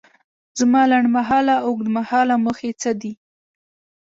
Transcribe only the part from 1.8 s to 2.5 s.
مهاله